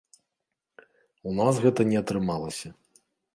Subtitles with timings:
[1.31, 2.73] У нас гэта не атрымалася.